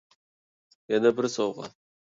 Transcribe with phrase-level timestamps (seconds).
[0.95, 1.73] يەنە بىر سوۋغا.